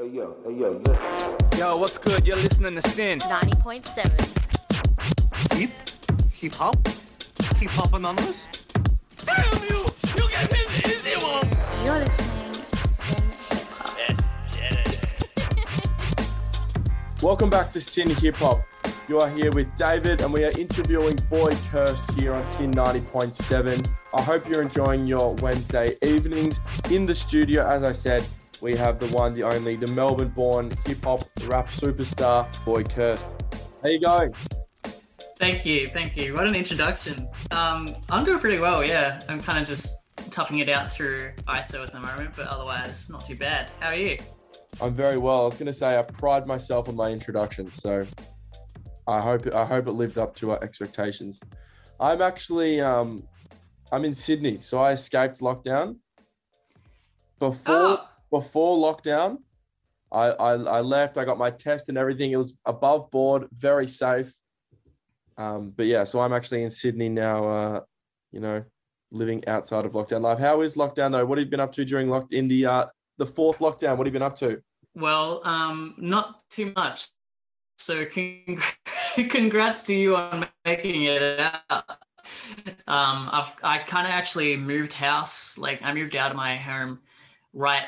Hey 0.00 0.10
yo, 0.10 0.36
hey 0.44 0.52
yo, 0.52 0.80
listen. 0.84 1.08
Yo, 1.58 1.76
what's 1.76 1.98
good? 1.98 2.24
You're 2.24 2.36
listening 2.36 2.80
to 2.80 2.88
SYN. 2.88 3.18
90.7. 3.18 5.58
Hip? 5.58 5.70
Hip 6.34 6.54
hop? 6.54 6.86
Hip 7.56 7.68
hop 7.68 7.92
anonymous? 7.92 8.44
Damn 9.24 9.60
you! 9.64 9.84
You 10.14 10.28
get 10.30 10.52
in 10.52 10.58
the 10.68 10.88
easy 10.88 11.16
one! 11.16 11.48
You're 11.84 11.98
listening 11.98 12.52
to 12.70 12.86
SYN 12.86 13.22
Hip 13.50 13.66
Hop. 13.70 13.98
Let's 14.08 14.36
get 14.56 14.86
it. 14.86 15.00
Welcome 17.20 17.50
back 17.50 17.72
to 17.72 17.80
SYN 17.80 18.10
Hip 18.10 18.36
Hop. 18.36 18.62
You 19.08 19.18
are 19.18 19.30
here 19.30 19.50
with 19.50 19.74
David, 19.74 20.20
and 20.20 20.32
we 20.32 20.44
are 20.44 20.52
interviewing 20.56 21.16
Boy 21.28 21.56
Cursed 21.72 22.12
here 22.12 22.34
on 22.34 22.46
SYN 22.46 22.72
90.7. 22.72 23.84
I 24.14 24.22
hope 24.22 24.48
you're 24.48 24.62
enjoying 24.62 25.08
your 25.08 25.34
Wednesday 25.34 25.96
evenings. 26.02 26.60
In 26.88 27.04
the 27.04 27.16
studio, 27.16 27.66
as 27.68 27.82
I 27.82 27.90
said, 27.90 28.24
we 28.60 28.74
have 28.76 28.98
the 28.98 29.06
one, 29.08 29.34
the 29.34 29.44
only, 29.44 29.76
the 29.76 29.86
Melbourne 29.88 30.28
born 30.28 30.72
hip 30.84 31.02
hop 31.04 31.24
rap 31.44 31.68
superstar, 31.68 32.46
Boy 32.64 32.82
Cursed. 32.84 33.30
How 33.82 33.88
you 33.88 34.00
going? 34.00 34.34
Thank 35.38 35.64
you, 35.64 35.86
thank 35.86 36.16
you. 36.16 36.34
What 36.34 36.46
an 36.46 36.56
introduction. 36.56 37.28
Um, 37.52 37.94
I'm 38.10 38.24
doing 38.24 38.40
pretty 38.40 38.58
well, 38.58 38.84
yeah. 38.84 39.20
I'm 39.28 39.40
kind 39.40 39.60
of 39.60 39.66
just 39.66 39.94
toughing 40.30 40.58
it 40.58 40.68
out 40.68 40.92
through 40.92 41.30
ISO 41.46 41.84
at 41.84 41.92
the 41.92 42.00
moment, 42.00 42.30
but 42.36 42.48
otherwise 42.48 43.08
not 43.08 43.24
too 43.24 43.36
bad. 43.36 43.70
How 43.78 43.90
are 43.90 43.96
you? 43.96 44.18
I'm 44.80 44.94
very 44.94 45.16
well. 45.16 45.42
I 45.42 45.44
was 45.44 45.56
going 45.56 45.66
to 45.66 45.72
say 45.72 45.96
I 45.98 46.02
pride 46.02 46.46
myself 46.46 46.88
on 46.88 46.96
my 46.96 47.10
introductions, 47.10 47.76
so 47.76 48.06
I 49.06 49.20
hope 49.20 49.52
I 49.54 49.64
hope 49.64 49.86
it 49.86 49.92
lived 49.92 50.18
up 50.18 50.34
to 50.36 50.52
our 50.52 50.62
expectations. 50.62 51.40
I'm 51.98 52.20
actually 52.20 52.80
um, 52.80 53.22
I'm 53.90 54.04
in 54.04 54.14
Sydney, 54.14 54.58
so 54.60 54.78
I 54.78 54.92
escaped 54.92 55.40
lockdown. 55.40 55.96
Before 57.38 57.74
Oh, 57.74 58.00
before 58.30 58.76
lockdown, 58.76 59.38
I, 60.10 60.28
I 60.30 60.52
I 60.52 60.80
left. 60.80 61.18
I 61.18 61.24
got 61.24 61.38
my 61.38 61.50
test 61.50 61.88
and 61.88 61.98
everything. 61.98 62.32
It 62.32 62.36
was 62.36 62.56
above 62.64 63.10
board, 63.10 63.46
very 63.52 63.86
safe. 63.86 64.32
Um, 65.36 65.72
but 65.76 65.86
yeah, 65.86 66.04
so 66.04 66.20
I'm 66.20 66.32
actually 66.32 66.62
in 66.62 66.70
Sydney 66.70 67.08
now. 67.08 67.48
Uh, 67.48 67.80
you 68.32 68.40
know, 68.40 68.64
living 69.10 69.46
outside 69.46 69.84
of 69.84 69.92
lockdown 69.92 70.22
life. 70.22 70.38
How 70.38 70.62
is 70.62 70.74
lockdown 70.74 71.12
though? 71.12 71.24
What 71.26 71.38
have 71.38 71.46
you 71.46 71.50
been 71.50 71.60
up 71.60 71.72
to 71.72 71.84
during 71.84 72.08
locked 72.08 72.32
in 72.32 72.48
the 72.48 72.66
uh, 72.66 72.86
the 73.18 73.26
fourth 73.26 73.58
lockdown? 73.58 73.96
What 73.96 74.06
have 74.06 74.14
you 74.14 74.18
been 74.18 74.22
up 74.22 74.36
to? 74.36 74.60
well, 74.98 75.40
um, 75.44 75.94
not 75.96 76.48
too 76.50 76.72
much. 76.74 77.08
So 77.76 78.04
con- 78.04 78.60
congrats 79.28 79.84
to 79.84 79.94
you 79.94 80.16
on 80.16 80.48
making 80.64 81.04
it 81.04 81.40
out. 81.40 81.84
Um, 82.86 83.28
I've 83.32 83.52
I 83.62 83.78
kind 83.78 84.06
of 84.06 84.12
actually 84.12 84.56
moved 84.56 84.92
house. 84.92 85.56
Like 85.56 85.80
I 85.82 85.94
moved 85.94 86.16
out 86.16 86.30
of 86.30 86.36
my 86.36 86.56
home 86.56 86.98
right 87.52 87.84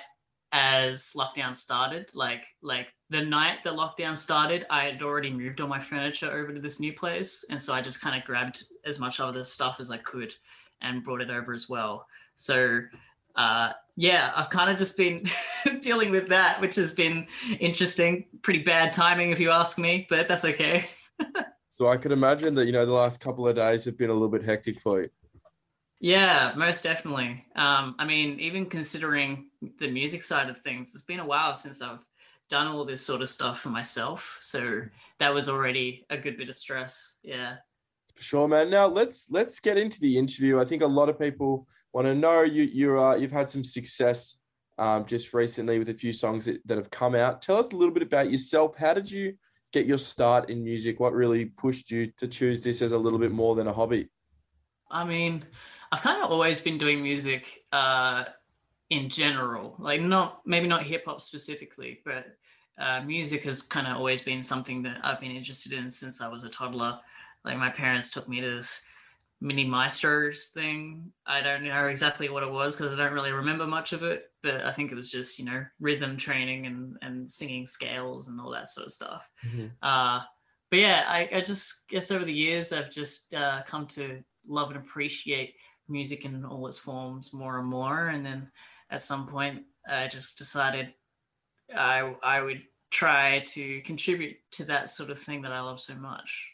as 0.52 1.14
lockdown 1.16 1.54
started. 1.54 2.10
Like 2.14 2.44
like 2.62 2.94
the 3.08 3.22
night 3.22 3.58
the 3.64 3.70
lockdown 3.70 4.16
started, 4.16 4.66
I 4.70 4.84
had 4.84 5.02
already 5.02 5.30
moved 5.30 5.60
all 5.60 5.68
my 5.68 5.80
furniture 5.80 6.30
over 6.30 6.52
to 6.52 6.60
this 6.60 6.80
new 6.80 6.92
place, 6.92 7.44
and 7.50 7.60
so 7.60 7.72
I 7.74 7.80
just 7.80 8.00
kind 8.00 8.20
of 8.20 8.26
grabbed 8.26 8.64
as 8.84 8.98
much 8.98 9.20
of 9.20 9.34
the 9.34 9.44
stuff 9.44 9.76
as 9.80 9.90
I 9.90 9.98
could 9.98 10.34
and 10.82 11.04
brought 11.04 11.20
it 11.20 11.30
over 11.30 11.52
as 11.52 11.68
well. 11.68 12.06
So 12.36 12.80
uh, 13.36 13.72
yeah, 13.96 14.32
I've 14.34 14.50
kind 14.50 14.70
of 14.70 14.76
just 14.76 14.96
been 14.96 15.24
dealing 15.80 16.10
with 16.10 16.28
that, 16.28 16.60
which 16.60 16.76
has 16.76 16.92
been 16.92 17.26
interesting. 17.58 18.24
Pretty 18.42 18.62
bad 18.62 18.92
timing, 18.92 19.30
if 19.30 19.38
you 19.38 19.50
ask 19.50 19.78
me, 19.78 20.06
but 20.08 20.26
that's 20.26 20.44
okay. 20.44 20.88
So 21.72 21.86
I 21.86 21.96
could 21.96 22.10
imagine 22.10 22.56
that 22.56 22.66
you 22.66 22.72
know 22.72 22.84
the 22.84 22.92
last 22.92 23.20
couple 23.20 23.46
of 23.46 23.54
days 23.54 23.84
have 23.84 23.96
been 23.96 24.10
a 24.10 24.12
little 24.12 24.28
bit 24.28 24.42
hectic 24.42 24.80
for 24.80 25.02
you. 25.02 25.08
Yeah, 26.00 26.54
most 26.56 26.82
definitely. 26.82 27.44
Um, 27.56 27.94
I 27.98 28.06
mean, 28.06 28.40
even 28.40 28.66
considering 28.66 29.50
the 29.78 29.90
music 29.90 30.22
side 30.22 30.48
of 30.48 30.58
things, 30.58 30.94
it's 30.94 31.04
been 31.04 31.20
a 31.20 31.26
while 31.26 31.54
since 31.54 31.82
I've 31.82 32.04
done 32.48 32.66
all 32.66 32.86
this 32.86 33.02
sort 33.02 33.20
of 33.20 33.28
stuff 33.28 33.60
for 33.60 33.68
myself. 33.68 34.38
So 34.40 34.82
that 35.18 35.32
was 35.32 35.48
already 35.48 36.06
a 36.08 36.16
good 36.16 36.38
bit 36.38 36.48
of 36.48 36.56
stress. 36.56 37.16
Yeah. 37.22 37.56
For 38.14 38.22
sure, 38.22 38.48
man. 38.48 38.70
Now 38.70 38.86
let's 38.86 39.30
let's 39.30 39.60
get 39.60 39.76
into 39.76 40.00
the 40.00 40.16
interview. 40.16 40.58
I 40.58 40.64
think 40.64 40.82
a 40.82 40.86
lot 40.86 41.10
of 41.10 41.18
people 41.18 41.68
want 41.92 42.06
to 42.06 42.14
know 42.14 42.42
you 42.42 42.62
you 42.64 42.98
uh, 42.98 43.16
you've 43.16 43.30
had 43.30 43.50
some 43.50 43.62
success 43.62 44.38
um, 44.78 45.04
just 45.04 45.34
recently 45.34 45.78
with 45.78 45.90
a 45.90 45.94
few 45.94 46.12
songs 46.14 46.46
that, 46.46 46.66
that 46.66 46.78
have 46.78 46.90
come 46.90 47.14
out. 47.14 47.42
Tell 47.42 47.58
us 47.58 47.72
a 47.72 47.76
little 47.76 47.94
bit 47.94 48.02
about 48.02 48.30
yourself. 48.30 48.74
How 48.74 48.94
did 48.94 49.10
you 49.10 49.34
get 49.72 49.86
your 49.86 49.98
start 49.98 50.48
in 50.48 50.64
music? 50.64 50.98
What 50.98 51.12
really 51.12 51.44
pushed 51.44 51.90
you 51.90 52.10
to 52.16 52.26
choose 52.26 52.62
this 52.62 52.80
as 52.80 52.92
a 52.92 52.98
little 52.98 53.18
bit 53.18 53.32
more 53.32 53.54
than 53.54 53.68
a 53.68 53.72
hobby? 53.72 54.08
I 54.90 55.04
mean, 55.04 55.44
I've 55.92 56.02
kind 56.02 56.22
of 56.22 56.30
always 56.30 56.60
been 56.60 56.78
doing 56.78 57.02
music 57.02 57.64
uh, 57.72 58.24
in 58.90 59.08
general, 59.08 59.74
like 59.78 60.00
not 60.00 60.40
maybe 60.46 60.68
not 60.68 60.82
hip 60.82 61.04
hop 61.06 61.20
specifically, 61.20 62.00
but 62.04 62.26
uh, 62.78 63.02
music 63.02 63.44
has 63.44 63.62
kind 63.62 63.86
of 63.86 63.96
always 63.96 64.22
been 64.22 64.42
something 64.42 64.82
that 64.82 64.98
I've 65.02 65.20
been 65.20 65.32
interested 65.32 65.72
in 65.72 65.90
since 65.90 66.20
I 66.20 66.28
was 66.28 66.44
a 66.44 66.48
toddler. 66.48 66.98
Like 67.44 67.58
my 67.58 67.70
parents 67.70 68.10
took 68.10 68.28
me 68.28 68.40
to 68.40 68.56
this 68.56 68.82
mini 69.40 69.64
maestros 69.64 70.48
thing. 70.48 71.10
I 71.26 71.40
don't 71.40 71.64
know 71.64 71.86
exactly 71.86 72.28
what 72.28 72.42
it 72.42 72.50
was 72.50 72.76
because 72.76 72.92
I 72.92 72.96
don't 72.96 73.12
really 73.12 73.32
remember 73.32 73.66
much 73.66 73.92
of 73.92 74.02
it, 74.02 74.30
but 74.42 74.62
I 74.62 74.72
think 74.72 74.92
it 74.92 74.96
was 74.96 75.10
just 75.10 75.38
you 75.38 75.44
know 75.44 75.64
rhythm 75.80 76.16
training 76.16 76.66
and 76.66 76.96
and 77.02 77.30
singing 77.30 77.66
scales 77.66 78.28
and 78.28 78.40
all 78.40 78.50
that 78.50 78.68
sort 78.68 78.86
of 78.86 78.92
stuff. 78.92 79.28
Uh, 79.82 80.20
but 80.70 80.78
yeah, 80.78 81.04
I, 81.08 81.28
I 81.32 81.40
just 81.40 81.88
guess 81.88 82.10
over 82.12 82.24
the 82.24 82.32
years 82.32 82.72
I've 82.72 82.92
just 82.92 83.34
uh, 83.34 83.62
come 83.66 83.86
to 83.88 84.22
love 84.46 84.68
and 84.70 84.78
appreciate 84.78 85.54
music 85.90 86.24
in 86.24 86.44
all 86.44 86.66
its 86.66 86.78
forms 86.78 87.32
more 87.32 87.58
and 87.58 87.68
more. 87.68 88.08
And 88.08 88.24
then 88.24 88.48
at 88.90 89.02
some 89.02 89.26
point, 89.26 89.62
I 89.88 90.08
just 90.08 90.38
decided 90.38 90.94
I 91.76 92.14
I 92.22 92.40
would 92.40 92.62
try 92.90 93.40
to 93.40 93.80
contribute 93.82 94.36
to 94.52 94.64
that 94.64 94.90
sort 94.90 95.10
of 95.10 95.18
thing 95.18 95.42
that 95.42 95.52
I 95.52 95.60
love 95.60 95.80
so 95.80 95.94
much. 95.94 96.48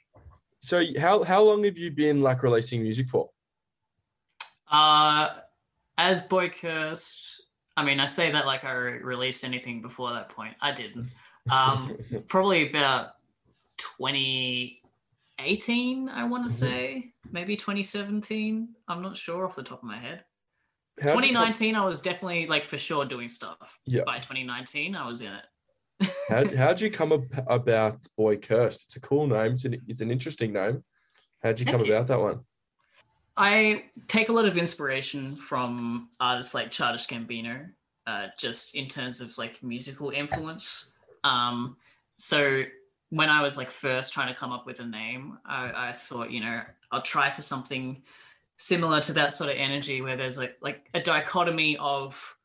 So 0.60 0.82
how 0.98 1.22
how 1.22 1.42
long 1.42 1.64
have 1.64 1.78
you 1.78 1.90
been 1.90 2.22
like 2.22 2.42
releasing 2.42 2.82
music 2.82 3.08
for? 3.08 3.30
Uh, 4.70 5.34
as 5.96 6.20
Boy 6.22 6.48
Cursed, 6.48 7.42
I 7.76 7.84
mean, 7.84 8.00
I 8.00 8.06
say 8.06 8.30
that 8.32 8.46
like 8.46 8.64
I 8.64 8.72
released 8.72 9.44
anything 9.44 9.80
before 9.80 10.10
that 10.10 10.28
point. 10.28 10.54
I 10.60 10.72
didn't. 10.72 11.10
Um, 11.50 11.96
probably 12.28 12.68
about 12.68 13.10
2018, 15.38 16.08
I 16.08 16.24
want 16.24 16.48
to 16.48 16.54
say, 16.54 17.12
maybe 17.30 17.56
2017. 17.56 18.68
I'm 18.88 19.02
not 19.02 19.16
sure 19.16 19.46
off 19.46 19.56
the 19.56 19.62
top 19.62 19.82
of 19.82 19.84
my 19.84 19.98
head. 19.98 20.24
Come- 20.98 21.20
2019, 21.20 21.74
I 21.76 21.84
was 21.84 22.00
definitely 22.00 22.46
like 22.46 22.64
for 22.64 22.78
sure 22.78 23.04
doing 23.04 23.28
stuff. 23.28 23.78
Yeah. 23.84 24.02
By 24.06 24.16
2019, 24.16 24.94
I 24.94 25.06
was 25.06 25.20
in 25.20 25.32
it. 25.32 26.10
How 26.28 26.56
how'd 26.56 26.80
you 26.80 26.90
come 26.90 27.12
ab- 27.12 27.44
about 27.46 27.98
Boy 28.16 28.36
Cursed? 28.36 28.84
It's 28.84 28.96
a 28.96 29.00
cool 29.00 29.26
name. 29.26 29.52
It's 29.52 29.64
an 29.64 29.80
it's 29.86 30.02
an 30.02 30.10
interesting 30.10 30.52
name. 30.52 30.84
How'd 31.42 31.58
you 31.58 31.64
Thank 31.64 31.76
come 31.78 31.86
you. 31.86 31.94
about 31.94 32.06
that 32.08 32.20
one? 32.20 32.40
I 33.36 33.84
take 34.06 34.28
a 34.28 34.32
lot 34.32 34.46
of 34.46 34.58
inspiration 34.58 35.36
from 35.36 36.10
artists 36.20 36.54
like 36.54 36.70
Childish 36.70 37.06
Gambino, 37.06 37.68
uh, 38.06 38.28
just 38.38 38.74
in 38.76 38.88
terms 38.88 39.22
of 39.22 39.36
like 39.38 39.62
musical 39.62 40.10
influence. 40.10 40.92
Um, 41.24 41.76
so 42.18 42.64
when 43.10 43.28
I 43.28 43.42
was 43.42 43.56
like 43.56 43.70
first 43.70 44.12
trying 44.12 44.32
to 44.32 44.38
come 44.38 44.52
up 44.52 44.66
with 44.66 44.80
a 44.80 44.84
name, 44.84 45.38
I, 45.44 45.88
I 45.88 45.92
thought, 45.92 46.30
you 46.30 46.40
know, 46.40 46.60
I'll 46.90 47.02
try 47.02 47.30
for 47.30 47.42
something 47.42 48.02
similar 48.56 49.00
to 49.02 49.12
that 49.12 49.32
sort 49.32 49.50
of 49.50 49.56
energy 49.56 50.00
where 50.00 50.16
there's 50.16 50.38
like 50.38 50.56
like 50.60 50.88
a 50.94 51.00
dichotomy 51.00 51.76
of 51.78 52.36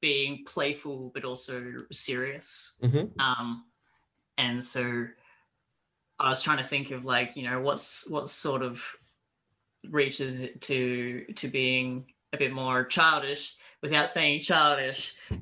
being 0.00 0.44
playful 0.46 1.10
but 1.14 1.24
also 1.24 1.84
serious. 1.90 2.74
Mhm. 2.82 3.10
Um, 3.18 3.64
and 4.38 4.62
so 4.62 5.06
I 6.18 6.28
was 6.28 6.42
trying 6.42 6.58
to 6.58 6.64
think 6.64 6.90
of 6.90 7.04
like, 7.04 7.36
you 7.36 7.48
know, 7.48 7.60
what's 7.60 8.08
what 8.10 8.28
sort 8.28 8.62
of 8.62 8.84
reaches 9.90 10.48
to 10.60 11.24
to 11.34 11.48
being 11.48 12.06
a 12.32 12.36
bit 12.36 12.52
more 12.52 12.84
childish 12.84 13.56
without 13.82 14.08
saying 14.08 14.42
childish. 14.42 15.14
Uh, 15.30 15.34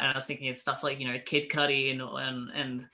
and 0.00 0.08
I 0.08 0.12
was 0.14 0.26
thinking 0.26 0.48
of 0.48 0.56
stuff 0.56 0.82
like, 0.82 0.98
you 0.98 1.08
know, 1.08 1.18
Kid 1.24 1.48
Cudi 1.48 1.92
and 1.92 2.02
and 2.02 2.50
and 2.54 2.88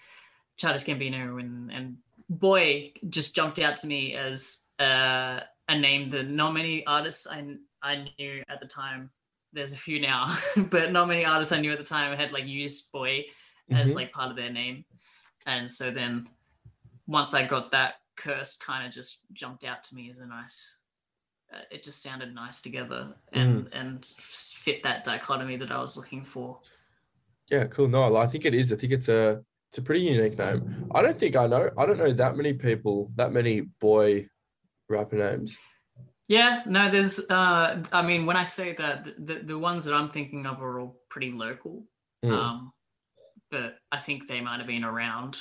Childish 0.56 0.85
Gambino 0.85 1.41
and 1.41 1.70
and 1.70 1.97
Boy 2.29 2.93
just 3.08 3.37
jumped 3.37 3.58
out 3.61 3.76
to 3.79 3.87
me 3.87 4.14
as 4.17 4.67
uh, 4.81 5.41
a 5.69 5.79
name 5.79 6.11
that 6.11 6.29
not 6.29 6.53
many 6.53 6.85
artists 6.87 7.26
I 7.26 7.56
I 7.82 8.08
knew 8.19 8.43
at 8.49 8.61
the 8.61 8.67
time. 8.67 9.11
There's 9.53 9.73
a 9.73 9.76
few 9.76 10.00
now, 10.00 10.37
but 10.56 10.93
not 10.93 11.08
many 11.08 11.25
artists 11.25 11.53
I 11.53 11.61
knew 11.61 11.73
at 11.73 11.79
the 11.79 11.85
time 11.85 12.17
had 12.17 12.32
like 12.32 12.47
used 12.47 12.91
Boy 12.93 13.25
as 13.70 13.93
Mhm. 13.93 13.94
like 13.94 14.12
part 14.12 14.31
of 14.31 14.37
their 14.37 14.50
name. 14.50 14.85
And 15.47 15.70
so 15.70 15.91
then 15.91 16.29
once 17.06 17.32
I 17.35 17.47
got 17.47 17.70
that, 17.70 17.94
cursed 18.17 18.61
kind 18.64 18.87
of 18.87 18.93
just 18.93 19.20
jumped 19.32 19.62
out 19.64 19.82
to 19.85 19.94
me 19.94 20.11
as 20.11 20.19
a 20.19 20.26
nice. 20.26 20.79
Uh, 21.52 21.61
it 21.70 21.85
just 21.85 22.02
sounded 22.02 22.35
nice 22.35 22.61
together 22.61 23.14
and 23.32 23.69
and 23.73 24.05
fit 24.19 24.82
that 24.82 25.05
dichotomy 25.05 25.56
that 25.56 25.70
I 25.70 25.81
was 25.81 25.97
looking 25.97 26.25
for. 26.25 26.59
Yeah, 27.50 27.67
cool. 27.67 27.87
No, 27.87 28.17
I 28.17 28.26
think 28.26 28.44
it 28.44 28.55
is. 28.55 28.73
I 28.73 28.76
think 28.76 28.93
it's 28.93 29.09
a 29.09 29.44
it's 29.76 29.82
a 29.82 29.84
pretty 29.84 30.06
unique 30.06 30.38
name. 30.38 30.88
I 30.94 31.02
don't 31.02 31.19
think 31.19 31.37
I 31.37 31.46
know. 31.46 31.69
I 31.76 31.84
don't 31.84 31.99
know 31.99 32.11
that 32.11 32.34
many 32.34 32.55
people, 32.55 33.12
that 33.17 33.31
many 33.31 33.61
boy 33.78 34.26
rapper 34.88 35.17
names. 35.17 35.58
Yeah, 36.28 36.62
no, 36.64 36.90
there's. 36.90 37.20
Uh, 37.28 37.82
I 37.93 38.00
mean, 38.00 38.25
when 38.25 38.38
I 38.38 38.43
say 38.43 38.75
that, 38.78 39.05
the 39.19 39.40
the 39.44 39.58
ones 39.58 39.84
that 39.84 39.93
I'm 39.93 40.08
thinking 40.08 40.46
of 40.46 40.62
are 40.62 40.81
all 40.81 40.96
pretty 41.11 41.31
local. 41.31 41.84
Mm. 42.25 42.32
Um, 42.32 42.73
but 43.50 43.75
I 43.93 43.99
think 43.99 44.26
they 44.26 44.40
might 44.40 44.58
have 44.58 44.67
been 44.67 44.82
around 44.82 45.37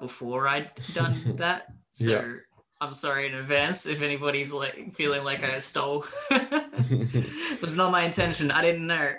before 0.00 0.46
I'd 0.46 0.70
done 0.94 1.16
that. 1.38 1.66
So 1.90 2.12
Yeah. 2.12 2.32
I'm 2.80 2.94
sorry 2.94 3.26
in 3.26 3.34
advance 3.34 3.86
if 3.86 4.00
anybody's 4.00 4.52
like 4.52 4.94
feeling 4.94 5.24
like 5.24 5.42
I 5.42 5.58
stole. 5.58 6.06
it 6.30 7.60
was 7.60 7.76
not 7.76 7.90
my 7.90 8.04
intention. 8.04 8.52
I 8.52 8.62
didn't 8.62 8.86
know. 8.86 9.10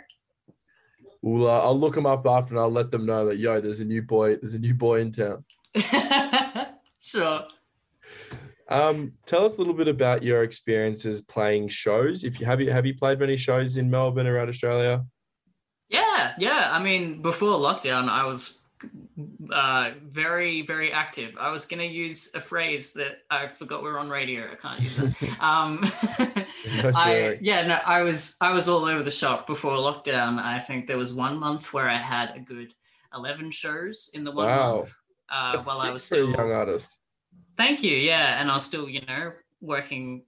Well, 1.23 1.49
uh, 1.49 1.61
I'll 1.61 1.79
look 1.79 1.95
them 1.95 2.05
up 2.05 2.27
after 2.27 2.53
and 2.53 2.59
I'll 2.59 2.69
let 2.69 2.91
them 2.91 3.05
know 3.05 3.25
that 3.27 3.37
yo, 3.37 3.61
there's 3.61 3.79
a 3.79 3.85
new 3.85 4.01
boy, 4.01 4.35
there's 4.35 4.55
a 4.55 4.59
new 4.59 4.73
boy 4.73 4.99
in 4.99 5.13
town. 5.13 5.45
sure. 6.99 7.45
Um, 8.67 9.13
tell 9.25 9.45
us 9.45 9.55
a 9.55 9.61
little 9.61 9.73
bit 9.73 9.87
about 9.87 10.21
your 10.21 10.43
experiences 10.43 11.21
playing 11.21 11.69
shows. 11.69 12.25
If 12.25 12.41
you 12.41 12.45
have 12.45 12.59
you 12.59 12.71
have 12.71 12.85
you 12.85 12.93
played 12.93 13.19
many 13.19 13.37
shows 13.37 13.77
in 13.77 13.89
Melbourne 13.89 14.27
around 14.27 14.49
Australia? 14.49 15.05
Yeah, 15.87 16.33
yeah. 16.37 16.69
I 16.71 16.83
mean, 16.83 17.21
before 17.21 17.57
lockdown, 17.57 18.09
I 18.09 18.25
was 18.25 18.62
uh, 19.51 19.91
very, 20.05 20.63
very 20.63 20.91
active. 20.91 21.35
I 21.39 21.49
was 21.49 21.65
gonna 21.65 21.83
use 21.83 22.31
a 22.33 22.41
phrase 22.41 22.93
that 22.93 23.19
I 23.29 23.47
forgot 23.47 23.83
we're 23.83 23.99
on 23.99 24.09
radio. 24.09 24.51
I 24.51 24.55
can't 24.55 24.81
use 24.81 24.95
that. 24.95 25.13
um, 25.39 25.79
I, 26.95 27.37
yeah, 27.41 27.65
no, 27.67 27.75
I 27.75 28.01
was 28.01 28.37
I 28.41 28.51
was 28.51 28.67
all 28.67 28.85
over 28.85 29.03
the 29.03 29.11
shop 29.11 29.47
before 29.47 29.73
lockdown. 29.73 30.39
I 30.39 30.59
think 30.59 30.87
there 30.87 30.97
was 30.97 31.13
one 31.13 31.37
month 31.37 31.73
where 31.73 31.89
I 31.89 31.97
had 31.97 32.35
a 32.35 32.39
good 32.39 32.73
eleven 33.13 33.51
shows 33.51 34.09
in 34.13 34.23
the 34.23 34.31
one 34.31 34.47
Wow. 34.47 34.75
month. 34.77 34.95
Uh, 35.29 35.63
while 35.63 35.79
I 35.79 35.89
was 35.89 36.07
for 36.07 36.15
a 36.15 36.17
still 36.17 36.29
young 36.31 36.51
artist. 36.51 36.97
Thank 37.57 37.83
you. 37.83 37.95
Yeah, 37.95 38.39
and 38.39 38.49
I 38.49 38.53
was 38.53 38.63
still, 38.63 38.89
you 38.89 39.01
know, 39.07 39.31
working 39.61 40.23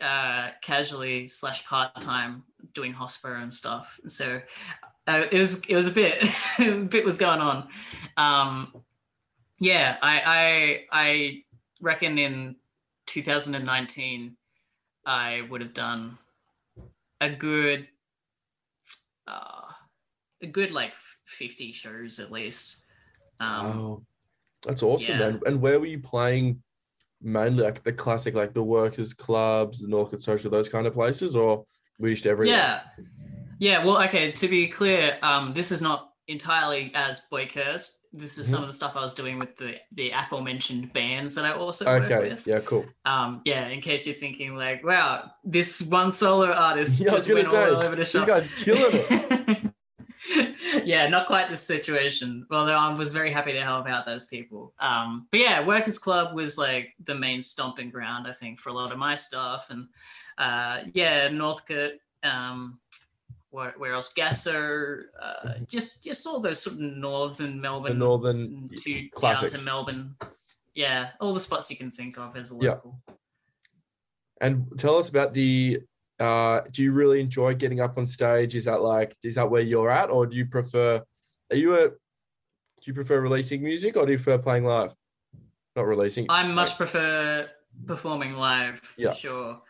uh, 0.00 0.50
casually 0.60 1.28
slash 1.28 1.64
part 1.66 2.00
time 2.00 2.42
doing 2.74 2.92
hosper 2.92 3.42
and 3.42 3.52
stuff. 3.52 3.98
So 4.06 4.40
uh, 5.06 5.24
it 5.30 5.38
was 5.38 5.64
it 5.66 5.74
was 5.74 5.88
a 5.88 5.90
bit 5.90 6.22
a 6.58 6.72
bit 6.72 7.04
was 7.04 7.16
going 7.16 7.40
on. 7.40 7.68
Um, 8.16 8.82
yeah, 9.58 9.96
I 10.02 10.84
I 10.92 11.06
I 11.06 11.42
reckon 11.80 12.18
in 12.18 12.56
2019 13.06 14.36
I 15.06 15.42
would 15.50 15.60
have 15.60 15.74
done 15.74 16.18
a 17.20 17.30
good 17.30 17.86
uh, 19.26 19.62
a 20.42 20.46
good 20.46 20.70
like 20.70 20.92
50 21.26 21.72
shows 21.72 22.18
at 22.20 22.32
least. 22.32 22.78
Um, 23.40 23.66
wow, 23.66 24.02
that's 24.62 24.82
awesome, 24.82 25.18
yeah. 25.18 25.30
man. 25.30 25.40
And 25.46 25.60
where 25.60 25.78
were 25.80 25.86
you 25.86 26.00
playing? 26.00 26.62
Mainly 27.20 27.64
like 27.64 27.82
the 27.82 27.92
classic, 27.92 28.34
like 28.34 28.52
the 28.52 28.62
workers' 28.62 29.14
clubs, 29.14 29.80
the 29.80 29.88
Northcote 29.88 30.20
Social, 30.20 30.50
those 30.50 30.68
kind 30.68 30.86
of 30.86 30.92
places, 30.92 31.34
or 31.34 31.64
you 31.98 32.14
just 32.14 32.26
everywhere? 32.26 32.56
Yeah. 32.56 32.80
Yeah. 33.58 33.84
Well, 33.84 34.02
okay. 34.04 34.32
To 34.32 34.48
be 34.48 34.68
clear, 34.68 35.18
um, 35.22 35.52
this 35.54 35.72
is 35.72 35.82
not 35.82 36.12
entirely 36.28 36.90
as 36.94 37.20
Boy 37.30 37.46
Cursed. 37.46 37.98
This 38.12 38.38
is 38.38 38.48
some 38.48 38.62
of 38.62 38.68
the 38.68 38.72
stuff 38.72 38.92
I 38.94 39.00
was 39.00 39.12
doing 39.12 39.40
with 39.40 39.56
the 39.56 39.74
the 39.92 40.10
aforementioned 40.10 40.92
bands 40.92 41.34
that 41.34 41.44
I 41.44 41.52
also 41.52 41.84
work 41.84 42.08
with. 42.08 42.46
Yeah. 42.46 42.60
Cool. 42.60 42.84
Um, 43.04 43.42
yeah. 43.44 43.66
In 43.68 43.80
case 43.80 44.06
you're 44.06 44.14
thinking 44.14 44.54
like, 44.54 44.84
wow, 44.84 45.32
this 45.42 45.82
one 45.82 46.10
solo 46.10 46.52
artist 46.52 47.00
Yeah, 47.04 47.10
just 47.10 47.32
went 47.32 47.48
say, 47.48 47.64
all 47.70 47.82
over 47.82 47.96
the 47.96 48.04
shop. 48.04 48.26
guy's 48.28 48.46
killing 48.56 48.82
it. 48.92 49.60
yeah, 50.84 51.08
not 51.08 51.26
quite 51.26 51.50
the 51.50 51.56
situation. 51.56 52.46
Although 52.50 52.72
I 52.72 52.92
was 52.94 53.12
very 53.12 53.30
happy 53.30 53.52
to 53.52 53.62
help 53.62 53.88
out 53.88 54.06
those 54.06 54.26
people. 54.26 54.72
Um, 54.78 55.26
but 55.30 55.40
yeah, 55.40 55.64
Workers 55.64 55.98
Club 55.98 56.34
was 56.34 56.56
like 56.56 56.94
the 57.04 57.14
main 57.14 57.42
stomping 57.42 57.90
ground, 57.90 58.26
I 58.26 58.32
think, 58.32 58.60
for 58.60 58.70
a 58.70 58.72
lot 58.72 58.92
of 58.92 58.98
my 58.98 59.14
stuff. 59.14 59.66
And 59.70 59.88
uh, 60.38 60.84
yeah, 60.92 61.28
Northcote, 61.28 61.98
um, 62.22 62.78
where, 63.54 63.74
where 63.78 63.92
else? 63.92 64.12
Gaso, 64.12 65.02
uh, 65.22 65.54
just 65.68 66.02
just 66.02 66.26
all 66.26 66.40
those 66.40 66.60
sort 66.60 66.74
of 66.74 66.82
northern 66.82 67.60
Melbourne 67.60 67.92
The 67.92 67.98
northern 67.98 68.68
to 68.76 69.08
down 69.20 69.48
to 69.48 69.58
Melbourne. 69.58 70.16
Yeah, 70.74 71.10
all 71.20 71.32
the 71.32 71.40
spots 71.40 71.70
you 71.70 71.76
can 71.76 71.92
think 71.92 72.18
of 72.18 72.36
as 72.36 72.50
a 72.50 72.56
local. 72.56 72.98
Yeah. 73.08 73.14
And 74.40 74.66
tell 74.76 74.96
us 74.96 75.08
about 75.08 75.32
the. 75.34 75.80
Uh, 76.18 76.60
do 76.70 76.82
you 76.82 76.92
really 76.92 77.20
enjoy 77.20 77.54
getting 77.54 77.80
up 77.80 77.96
on 77.98 78.06
stage? 78.06 78.54
Is 78.56 78.64
that 78.64 78.82
like 78.82 79.16
is 79.22 79.36
that 79.36 79.48
where 79.48 79.62
you're 79.62 79.90
at, 79.90 80.10
or 80.10 80.26
do 80.26 80.36
you 80.36 80.46
prefer? 80.46 81.00
Are 81.50 81.56
you 81.56 81.74
a? 81.74 81.88
Do 81.88 82.90
you 82.90 82.94
prefer 82.94 83.20
releasing 83.20 83.62
music, 83.62 83.96
or 83.96 84.04
do 84.04 84.12
you 84.12 84.18
prefer 84.18 84.38
playing 84.38 84.64
live? 84.64 84.92
Not 85.76 85.86
releasing. 85.86 86.26
I 86.28 86.46
much 86.46 86.76
prefer 86.76 87.48
performing 87.86 88.34
live 88.34 88.80
for 88.80 89.00
Yeah. 89.00 89.12
sure. 89.12 89.60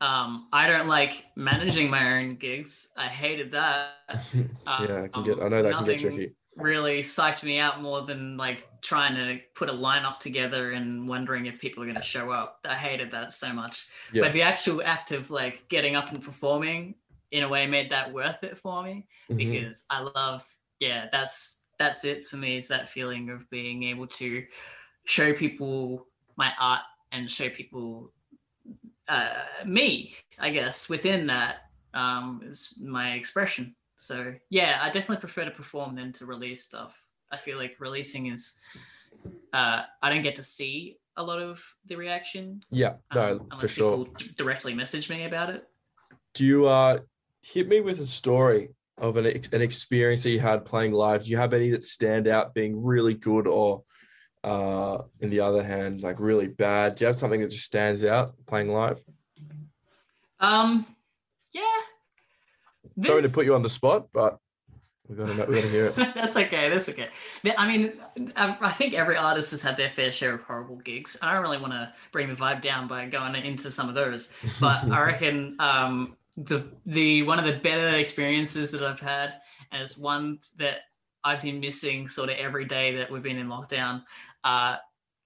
Um, 0.00 0.48
I 0.52 0.66
don't 0.66 0.88
like 0.88 1.24
managing 1.36 1.88
my 1.90 2.18
own 2.18 2.36
gigs. 2.36 2.88
I 2.96 3.06
hated 3.08 3.50
that. 3.52 3.90
yeah, 4.34 5.02
I 5.04 5.08
can 5.08 5.24
get. 5.24 5.38
Um, 5.38 5.44
I 5.44 5.48
know 5.48 5.62
that 5.62 5.72
can 5.72 5.84
get 5.84 6.00
tricky. 6.00 6.32
Really 6.56 7.00
psyched 7.00 7.42
me 7.42 7.58
out 7.58 7.82
more 7.82 8.02
than 8.02 8.36
like 8.36 8.66
trying 8.80 9.14
to 9.14 9.42
put 9.54 9.68
a 9.68 9.72
lineup 9.72 10.18
together 10.20 10.72
and 10.72 11.06
wondering 11.06 11.46
if 11.46 11.60
people 11.60 11.82
are 11.82 11.86
going 11.86 11.96
to 11.96 12.02
show 12.02 12.30
up. 12.30 12.60
I 12.66 12.74
hated 12.74 13.10
that 13.10 13.32
so 13.32 13.52
much. 13.52 13.86
Yeah. 14.12 14.22
But 14.22 14.32
the 14.32 14.42
actual 14.42 14.82
act 14.82 15.12
of 15.12 15.30
like 15.30 15.68
getting 15.68 15.96
up 15.96 16.12
and 16.12 16.22
performing 16.22 16.94
in 17.32 17.42
a 17.42 17.48
way 17.48 17.66
made 17.66 17.90
that 17.90 18.12
worth 18.12 18.42
it 18.44 18.56
for 18.56 18.82
me 18.82 19.06
Mhm. 19.30 19.36
because 19.36 19.84
I 19.90 20.00
love 20.00 20.46
yeah 20.78 21.08
that's 21.10 21.64
that's 21.78 22.04
it 22.04 22.26
for 22.26 22.36
me 22.36 22.56
is 22.56 22.68
that 22.68 22.88
feeling 22.88 23.30
of 23.30 23.48
being 23.50 23.82
able 23.82 24.06
to 24.06 24.46
show 25.04 25.32
people 25.34 26.06
my 26.36 26.52
art 26.58 26.82
and 27.12 27.30
show 27.30 27.48
people 27.50 28.12
uh, 29.08 29.44
me 29.64 30.14
I 30.38 30.50
guess 30.50 30.88
within 30.88 31.26
that 31.28 31.56
um, 31.94 32.42
is 32.44 32.78
my 32.82 33.12
expression 33.12 33.74
so 33.96 34.34
yeah 34.50 34.78
I 34.82 34.90
definitely 34.90 35.20
prefer 35.20 35.44
to 35.44 35.50
perform 35.50 35.92
than 35.92 36.12
to 36.12 36.26
release 36.26 36.64
stuff 36.64 36.98
I 37.30 37.36
feel 37.36 37.58
like 37.58 37.76
releasing 37.78 38.26
is 38.26 38.58
uh, 39.52 39.82
I 40.02 40.08
don't 40.10 40.22
get 40.22 40.36
to 40.36 40.42
see 40.42 40.98
a 41.16 41.22
lot 41.22 41.40
of 41.40 41.62
the 41.86 41.96
reaction 41.96 42.62
Yeah, 42.70 42.94
no, 43.14 43.30
um, 43.30 43.38
for 43.38 43.44
unless 43.52 43.70
sure. 43.70 44.04
people 44.04 44.32
directly 44.36 44.74
message 44.74 45.08
me 45.08 45.24
about 45.24 45.50
it 45.50 45.66
Do 46.34 46.44
you 46.44 46.66
uh 46.66 46.98
hit 47.42 47.68
me 47.68 47.80
with 47.80 48.00
a 48.00 48.06
story 48.06 48.70
of 48.98 49.16
an 49.16 49.26
ex- 49.26 49.52
an 49.52 49.62
experience 49.62 50.22
that 50.24 50.30
you 50.30 50.40
had 50.40 50.64
playing 50.64 50.92
live? 50.92 51.24
Do 51.24 51.30
you 51.30 51.36
have 51.36 51.52
any 51.52 51.70
that 51.70 51.84
stand 51.84 52.26
out 52.26 52.54
being 52.54 52.82
really 52.82 53.14
good, 53.14 53.46
or 53.46 53.82
uh, 54.46 55.02
in 55.20 55.28
the 55.28 55.40
other 55.40 55.62
hand, 55.62 56.02
like 56.02 56.18
really 56.18 56.48
bad? 56.48 56.94
Do 56.94 57.04
you 57.04 57.06
have 57.06 57.16
something 57.16 57.40
that 57.40 57.50
just 57.50 57.64
stands 57.64 58.04
out 58.04 58.34
playing 58.46 58.72
live? 58.72 59.02
um 60.38 60.84
yeah 61.52 61.62
Sorry 63.04 63.22
to 63.22 63.28
put 63.28 63.44
you 63.44 63.54
on 63.54 63.62
the 63.62 63.68
spot, 63.68 64.08
but 64.12 64.38
we're 65.08 65.16
gonna 65.16 65.44
we're 65.46 65.56
gonna 65.56 65.68
hear 65.68 65.86
it. 65.86 65.96
that's 66.14 66.36
okay. 66.36 66.68
That's 66.70 66.88
okay. 66.88 67.08
I 67.56 67.68
mean, 67.68 67.92
I, 68.36 68.56
I 68.60 68.72
think 68.72 68.94
every 68.94 69.16
artist 69.16 69.50
has 69.50 69.60
had 69.60 69.76
their 69.76 69.88
fair 69.88 70.10
share 70.10 70.34
of 70.34 70.42
horrible 70.42 70.76
gigs. 70.76 71.16
I 71.20 71.34
don't 71.34 71.42
really 71.42 71.58
want 71.58 71.72
to 71.72 71.92
bring 72.10 72.28
the 72.28 72.34
vibe 72.34 72.62
down 72.62 72.88
by 72.88 73.06
going 73.06 73.34
into 73.34 73.70
some 73.70 73.88
of 73.88 73.94
those, 73.94 74.32
but 74.60 74.84
I 74.90 75.02
reckon 75.04 75.56
um, 75.58 76.16
the 76.36 76.66
the 76.86 77.22
one 77.22 77.38
of 77.38 77.44
the 77.44 77.60
better 77.60 77.96
experiences 77.96 78.72
that 78.72 78.82
I've 78.82 79.00
had, 79.00 79.34
and 79.72 79.82
it's 79.82 79.98
one 79.98 80.38
that 80.58 80.78
I've 81.22 81.42
been 81.42 81.60
missing 81.60 82.08
sort 82.08 82.30
of 82.30 82.36
every 82.36 82.64
day 82.64 82.96
that 82.96 83.10
we've 83.10 83.22
been 83.22 83.36
in 83.36 83.48
lockdown. 83.48 84.02
Uh, 84.46 84.76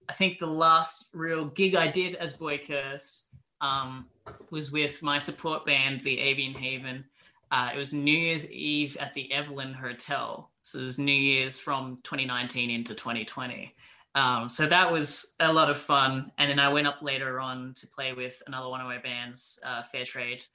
I 0.08 0.12
think 0.14 0.38
the 0.38 0.46
last 0.46 1.08
real 1.12 1.44
gig 1.44 1.76
I 1.76 1.88
did 1.88 2.14
as 2.14 2.36
Boy 2.36 2.58
Curse 2.58 3.24
um, 3.60 4.06
was 4.50 4.72
with 4.72 5.02
my 5.02 5.18
support 5.18 5.66
band, 5.66 6.00
the 6.00 6.18
Avian 6.18 6.54
Haven. 6.54 7.04
Uh, 7.50 7.68
it 7.74 7.76
was 7.76 7.92
New 7.92 8.16
Year's 8.16 8.50
Eve 8.50 8.96
at 8.98 9.12
the 9.12 9.30
Evelyn 9.30 9.74
Hotel. 9.74 10.50
So 10.62 10.78
it 10.78 10.84
was 10.84 10.98
New 10.98 11.12
Year's 11.12 11.58
from 11.58 11.98
2019 12.02 12.70
into 12.70 12.94
2020. 12.94 13.74
Um, 14.14 14.48
so 14.48 14.66
that 14.66 14.90
was 14.90 15.34
a 15.40 15.52
lot 15.52 15.68
of 15.68 15.76
fun. 15.76 16.32
And 16.38 16.50
then 16.50 16.58
I 16.58 16.72
went 16.72 16.86
up 16.86 17.02
later 17.02 17.40
on 17.40 17.74
to 17.74 17.86
play 17.88 18.14
with 18.14 18.42
another 18.46 18.70
one 18.70 18.80
of 18.80 18.86
my 18.86 18.98
bands, 18.98 19.60
uh, 19.66 19.82
Fair 19.82 20.06
Trade, 20.06 20.46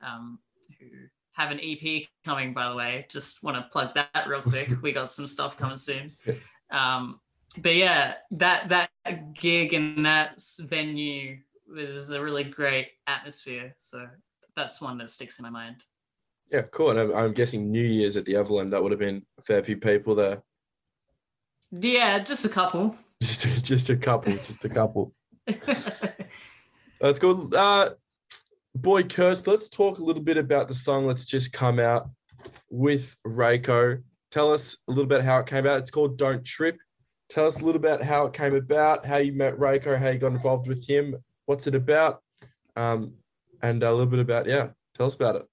um, 0.00 0.38
who 0.78 0.86
have 1.32 1.50
an 1.50 1.58
EP 1.60 2.04
coming, 2.24 2.54
by 2.54 2.68
the 2.68 2.76
way. 2.76 3.04
Just 3.10 3.42
want 3.42 3.56
to 3.56 3.68
plug 3.72 3.94
that 3.96 4.28
real 4.28 4.42
quick. 4.42 4.70
we 4.82 4.92
got 4.92 5.10
some 5.10 5.26
stuff 5.26 5.56
coming 5.56 5.76
soon. 5.76 6.12
Um, 6.70 7.18
but 7.58 7.74
yeah, 7.74 8.14
that 8.32 8.68
that 8.70 8.90
gig 9.34 9.74
and 9.74 10.04
that 10.06 10.42
venue 10.60 11.38
was 11.68 12.10
a 12.10 12.22
really 12.22 12.44
great 12.44 12.88
atmosphere. 13.06 13.74
So 13.78 14.06
that's 14.56 14.80
one 14.80 14.98
that 14.98 15.10
sticks 15.10 15.38
in 15.38 15.44
my 15.44 15.50
mind. 15.50 15.76
Yeah, 16.50 16.62
cool. 16.70 16.90
And 16.90 17.00
I'm, 17.00 17.14
I'm 17.14 17.32
guessing 17.32 17.70
New 17.70 17.84
Year's 17.84 18.16
at 18.16 18.26
the 18.26 18.36
Avalon, 18.36 18.70
that 18.70 18.82
would 18.82 18.92
have 18.92 18.98
been 18.98 19.22
a 19.38 19.42
fair 19.42 19.62
few 19.62 19.78
people 19.78 20.14
there. 20.14 20.42
Yeah, 21.70 22.18
just 22.18 22.44
a 22.44 22.50
couple. 22.50 22.96
Just, 23.22 23.64
just 23.64 23.88
a 23.88 23.96
couple, 23.96 24.32
just 24.32 24.64
a 24.64 24.68
couple. 24.68 25.14
Let's 27.00 27.20
go. 27.20 27.48
Uh, 27.54 27.90
boy, 28.74 29.04
Curse, 29.04 29.46
let's 29.46 29.68
talk 29.68 29.98
a 29.98 30.02
little 30.02 30.24
bit 30.24 30.36
about 30.36 30.66
the 30.66 30.74
song 30.74 31.06
that's 31.06 31.24
just 31.24 31.52
come 31.52 31.78
out 31.78 32.10
with 32.68 33.16
Reiko. 33.24 34.02
Tell 34.32 34.52
us 34.52 34.76
a 34.88 34.90
little 34.90 35.06
bit 35.06 35.22
how 35.22 35.38
it 35.38 35.46
came 35.46 35.60
about. 35.60 35.78
It's 35.78 35.92
called 35.92 36.18
Don't 36.18 36.44
Trip. 36.44 36.78
Tell 37.32 37.46
us 37.46 37.60
a 37.60 37.64
little 37.64 37.80
about 37.80 38.02
how 38.02 38.26
it 38.26 38.34
came 38.34 38.54
about, 38.54 39.06
how 39.06 39.16
you 39.16 39.32
met 39.32 39.58
Reiko, 39.58 39.98
how 39.98 40.10
you 40.10 40.18
got 40.18 40.32
involved 40.32 40.68
with 40.68 40.86
him, 40.86 41.16
what's 41.46 41.66
it 41.66 41.74
about, 41.74 42.22
um, 42.76 43.14
and 43.62 43.82
a 43.82 43.90
little 43.90 44.04
bit 44.06 44.18
about, 44.18 44.46
yeah, 44.46 44.68
tell 44.94 45.06
us 45.06 45.14
about 45.14 45.36
it. 45.36 45.48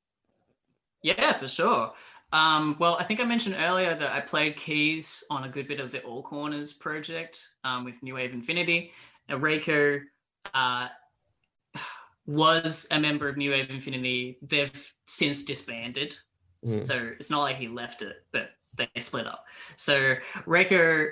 Yeah, 1.03 1.37
for 1.37 1.47
sure. 1.47 1.93
Um, 2.33 2.75
well, 2.79 2.97
I 2.99 3.05
think 3.05 3.21
I 3.21 3.23
mentioned 3.23 3.55
earlier 3.57 3.95
that 3.95 4.11
I 4.11 4.19
played 4.19 4.57
keys 4.57 5.23
on 5.29 5.45
a 5.45 5.49
good 5.49 5.69
bit 5.69 5.79
of 5.79 5.89
the 5.91 6.01
All 6.01 6.21
Corners 6.21 6.73
project 6.73 7.47
um, 7.63 7.85
with 7.85 8.03
New 8.03 8.15
Wave 8.15 8.33
Infinity. 8.33 8.91
Now, 9.29 9.37
Reiko 9.37 10.01
uh, 10.53 10.87
was 12.25 12.87
a 12.91 12.99
member 12.99 13.29
of 13.29 13.37
New 13.37 13.51
Wave 13.51 13.69
Infinity. 13.69 14.37
They've 14.41 14.93
since 15.05 15.43
disbanded, 15.43 16.17
Mm. 16.65 16.85
so 16.85 17.11
it's 17.17 17.31
not 17.31 17.39
like 17.39 17.55
he 17.55 17.69
left 17.69 18.01
it, 18.01 18.17
but 18.33 18.49
they 18.75 18.89
split 18.99 19.25
up. 19.25 19.45
So 19.77 20.15
Reiko 20.45 21.11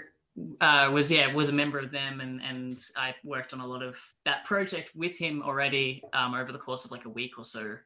uh, 0.61 0.89
was 0.93 1.11
yeah 1.11 1.33
was 1.33 1.49
a 1.49 1.53
member 1.53 1.79
of 1.79 1.91
them, 1.91 2.21
and 2.21 2.41
and 2.41 2.77
I 2.95 3.15
worked 3.23 3.53
on 3.53 3.59
a 3.59 3.67
lot 3.67 3.83
of 3.83 3.97
that 4.25 4.45
project 4.45 4.91
with 4.95 5.17
him 5.17 5.41
already 5.43 6.03
um, 6.13 6.33
over 6.33 6.51
the 6.51 6.59
course 6.59 6.85
of 6.85 6.91
like 6.91 7.05
a 7.05 7.09
week 7.09 7.37
or 7.37 7.43
so. 7.43 7.77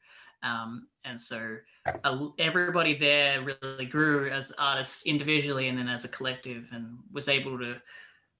Um, 0.43 0.87
and 1.05 1.19
so 1.19 1.57
uh, 2.03 2.27
everybody 2.39 2.97
there 2.97 3.43
really 3.43 3.85
grew 3.85 4.29
as 4.29 4.51
artists 4.57 5.05
individually 5.05 5.67
and 5.67 5.77
then 5.77 5.87
as 5.87 6.03
a 6.03 6.09
collective 6.09 6.67
and 6.71 6.97
was 7.11 7.29
able 7.29 7.59
to 7.59 7.75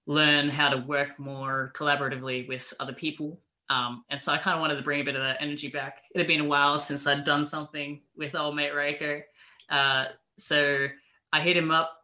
learn 0.07 0.49
how 0.49 0.69
to 0.69 0.77
work 0.77 1.19
more 1.19 1.71
collaboratively 1.75 2.47
with 2.47 2.73
other 2.79 2.93
people 2.93 3.39
um, 3.69 4.03
and 4.09 4.19
so 4.19 4.33
i 4.33 4.37
kind 4.37 4.55
of 4.55 4.61
wanted 4.61 4.75
to 4.75 4.81
bring 4.81 4.99
a 4.99 5.03
bit 5.03 5.15
of 5.15 5.21
that 5.21 5.37
energy 5.39 5.67
back 5.67 6.01
it 6.13 6.17
had 6.17 6.27
been 6.27 6.41
a 6.41 6.45
while 6.45 6.77
since 6.79 7.05
i'd 7.05 7.23
done 7.23 7.45
something 7.45 8.01
with 8.17 8.35
old 8.35 8.55
mate 8.55 8.73
Reiko. 8.73 9.21
Uh, 9.69 10.05
so 10.37 10.87
i 11.31 11.39
hit 11.39 11.55
him 11.55 11.69
up 11.69 11.97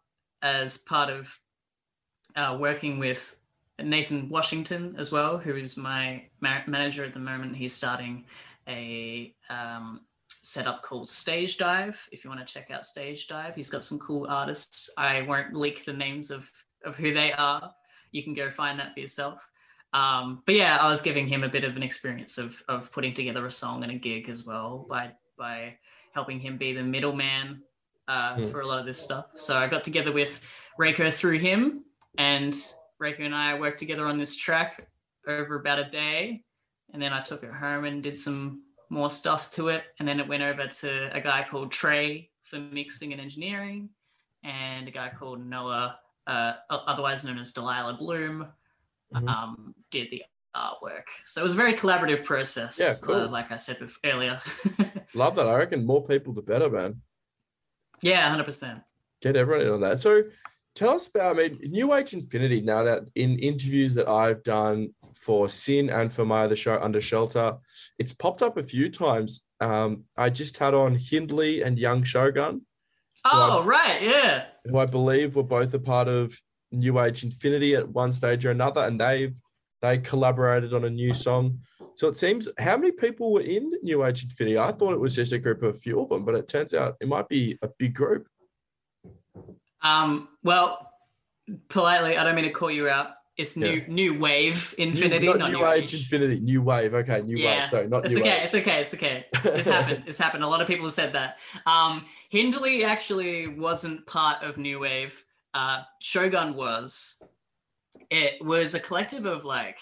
as 0.43 0.77
part 0.77 1.09
of 1.09 1.35
uh, 2.37 2.55
working 2.57 2.99
with 2.99 3.39
nathan 3.83 4.27
washington 4.29 4.95
as 4.97 5.11
well 5.11 5.37
who 5.37 5.55
is 5.55 5.75
my 5.77 6.23
ma- 6.41 6.61
manager 6.67 7.03
at 7.03 7.13
the 7.13 7.19
moment 7.19 7.55
he's 7.55 7.73
starting 7.73 8.23
a 8.67 9.33
um, 9.49 10.01
setup 10.43 10.81
called 10.81 11.07
Stage 11.07 11.57
Dive. 11.57 11.97
If 12.11 12.23
you 12.23 12.29
want 12.29 12.45
to 12.45 12.53
check 12.53 12.71
out 12.71 12.85
Stage 12.85 13.27
Dive, 13.27 13.55
he's 13.55 13.69
got 13.69 13.83
some 13.83 13.99
cool 13.99 14.25
artists. 14.29 14.89
I 14.97 15.21
won't 15.21 15.53
leak 15.55 15.85
the 15.85 15.93
names 15.93 16.31
of 16.31 16.49
of 16.85 16.95
who 16.97 17.13
they 17.13 17.31
are. 17.33 17.73
You 18.11 18.23
can 18.23 18.33
go 18.33 18.49
find 18.49 18.79
that 18.79 18.93
for 18.93 18.99
yourself. 18.99 19.45
Um, 19.93 20.43
but 20.45 20.55
yeah, 20.55 20.77
I 20.77 20.89
was 20.89 21.01
giving 21.01 21.27
him 21.27 21.43
a 21.43 21.49
bit 21.49 21.63
of 21.63 21.75
an 21.75 21.83
experience 21.83 22.37
of 22.37 22.61
of 22.67 22.91
putting 22.91 23.13
together 23.13 23.45
a 23.45 23.51
song 23.51 23.83
and 23.83 23.91
a 23.91 23.95
gig 23.95 24.29
as 24.29 24.45
well 24.45 24.85
by 24.89 25.11
by 25.37 25.75
helping 26.13 26.39
him 26.39 26.57
be 26.57 26.73
the 26.73 26.83
middleman 26.83 27.61
uh, 28.07 28.35
Hmm. 28.35 28.45
for 28.45 28.61
a 28.61 28.67
lot 28.67 28.79
of 28.79 28.85
this 28.85 28.99
stuff. 28.99 29.27
So 29.35 29.57
I 29.57 29.67
got 29.67 29.83
together 29.83 30.11
with 30.11 30.39
Reiko 30.79 31.11
through 31.11 31.39
him, 31.39 31.83
and 32.17 32.53
Reiko 33.01 33.19
and 33.21 33.35
I 33.35 33.59
worked 33.59 33.79
together 33.79 34.05
on 34.05 34.17
this 34.17 34.35
track 34.35 34.87
over 35.27 35.55
about 35.59 35.79
a 35.79 35.89
day 35.89 36.43
and 36.93 37.01
then 37.01 37.13
I 37.13 37.21
took 37.21 37.43
it 37.43 37.51
home 37.51 37.83
and 37.85 38.01
did 38.01 38.17
some 38.17 38.63
more 38.89 39.09
stuff 39.09 39.51
to 39.51 39.67
it. 39.69 39.83
And 39.99 40.07
then 40.07 40.19
it 40.19 40.27
went 40.27 40.41
over 40.43 40.67
to 40.67 41.09
a 41.15 41.19
guy 41.21 41.45
called 41.49 41.71
Trey 41.71 42.29
for 42.43 42.57
mixing 42.59 43.11
and 43.11 43.21
engineering, 43.21 43.89
and 44.43 44.87
a 44.87 44.91
guy 44.91 45.09
called 45.09 45.45
Noah, 45.45 45.99
uh, 46.27 46.53
otherwise 46.69 47.25
known 47.25 47.37
as 47.39 47.51
Delilah 47.51 47.97
Bloom, 47.99 48.47
Mhm. 49.13 49.27
um, 49.29 49.75
did 49.91 50.09
the 50.09 50.23
artwork. 50.55 51.03
So 51.25 51.41
it 51.41 51.43
was 51.43 51.53
a 51.53 51.57
very 51.57 51.73
collaborative 51.73 52.23
process. 52.23 52.79
Yeah, 52.79 52.93
cool. 53.01 53.15
uh, 53.15 53.27
like 53.27 53.51
I 53.51 53.57
said 53.57 53.77
bef- 53.79 53.97
earlier. 54.05 54.41
Love 55.13 55.35
that. 55.35 55.47
I 55.47 55.55
reckon 55.55 55.85
more 55.85 56.05
people 56.05 56.31
the 56.33 56.41
better, 56.41 56.69
man. 56.69 57.01
yeah, 58.01 58.29
hundred 58.29 58.45
percent. 58.45 58.81
Get 59.21 59.35
everyone 59.35 59.65
in 59.65 59.73
on 59.73 59.81
that. 59.81 59.99
So 59.99 60.23
tell 60.77 60.95
us 60.95 61.07
about, 61.07 61.37
I 61.37 61.49
mean, 61.49 61.59
New 61.63 61.93
Age 61.93 62.13
Infinity. 62.13 62.61
Now 62.61 62.83
that 62.83 63.03
in 63.15 63.39
interviews 63.39 63.95
that 63.95 64.07
I've 64.07 64.43
done 64.43 64.93
for 65.15 65.49
SYN 65.49 65.89
and 65.89 66.13
for 66.13 66.23
my 66.25 66.43
other 66.43 66.55
show 66.55 66.79
Under 66.79 67.01
Shelter, 67.01 67.57
it's 67.97 68.13
popped 68.13 68.41
up 68.43 68.57
a 68.57 68.63
few 68.63 68.89
times. 68.89 69.43
Um, 69.59 70.03
I 70.15 70.29
just 70.29 70.57
had 70.57 70.73
on 70.75 70.95
Hindley 70.95 71.63
and 71.63 71.79
Young 71.79 72.03
Shogun, 72.03 72.61
Oh 73.25 73.63
right, 73.63 74.01
yeah. 74.01 74.45
who 74.65 74.77
I 74.77 74.85
believe 74.85 75.35
were 75.35 75.43
both 75.43 75.73
a 75.73 75.79
part 75.79 76.07
of 76.07 76.39
New 76.71 76.99
Age 76.99 77.23
Infinity 77.23 77.75
at 77.75 77.89
one 77.89 78.11
stage 78.11 78.45
or 78.45 78.51
another, 78.51 78.85
and 78.85 79.01
they've 79.01 79.35
they 79.81 79.97
collaborated 79.97 80.73
on 80.73 80.85
a 80.85 80.89
new 80.89 81.13
song. 81.13 81.59
So 81.95 82.07
it 82.07 82.17
seems 82.17 82.47
how 82.59 82.77
many 82.77 82.91
people 82.91 83.33
were 83.33 83.41
in 83.41 83.71
New 83.81 84.05
Age 84.05 84.23
Infinity? 84.23 84.57
I 84.57 84.71
thought 84.71 84.93
it 84.93 84.99
was 84.99 85.15
just 85.15 85.33
a 85.33 85.39
group 85.39 85.63
of 85.63 85.75
a 85.75 85.79
few 85.79 85.99
of 85.99 86.09
them, 86.09 86.25
but 86.25 86.35
it 86.35 86.47
turns 86.47 86.73
out 86.73 86.95
it 87.01 87.07
might 87.07 87.27
be 87.27 87.57
a 87.61 87.69
big 87.79 87.95
group. 87.95 88.27
Um, 89.81 90.29
well, 90.43 90.91
politely, 91.69 92.17
I 92.17 92.23
don't 92.23 92.35
mean 92.35 92.45
to 92.45 92.51
call 92.51 92.71
you 92.71 92.89
out. 92.89 93.11
It's 93.37 93.55
new 93.55 93.85
new 93.87 94.17
wave 94.19 94.73
infinity, 94.79 95.27
new, 95.27 95.37
not, 95.37 95.51
not 95.51 95.51
new, 95.51 95.67
age, 95.67 95.93
Infinity, 95.93 96.39
new 96.39 96.59
wave. 96.63 96.95
Okay, 96.95 97.21
new 97.21 97.37
Yeah, 97.37 97.59
wave. 97.59 97.69
Sorry, 97.69 97.87
not 97.87 98.03
It's 98.03 98.15
new 98.15 98.21
okay. 98.21 98.37
age. 98.37 98.43
It's 98.45 98.55
okay. 98.55 98.81
It's 98.81 98.93
okay. 98.95 99.25
It's 99.59 99.67
happened. 99.67 100.03
It's 100.07 100.17
happened. 100.17 100.43
A 100.43 100.47
lot 100.47 100.59
of 100.59 100.67
people 100.67 100.85
have 100.85 100.93
said 100.93 101.13
that. 101.13 101.37
Um, 101.67 102.05
Hindley 102.29 102.83
actually 102.83 103.47
wasn't 103.47 104.07
part 104.07 104.41
of 104.41 104.57
New 104.57 104.79
Wave. 104.79 105.23
Uh, 105.53 105.83
Shogun 106.01 106.55
was. 106.55 107.21
It 108.09 108.43
was 108.43 108.73
a 108.73 108.79
collective 108.79 109.25
of 109.25 109.45
like 109.45 109.77